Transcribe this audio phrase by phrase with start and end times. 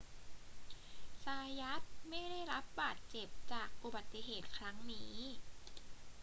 [1.23, 5.13] ซายัตไม่ได้รับบาดเจ็บจากอุบัติเหตุครั้งนี้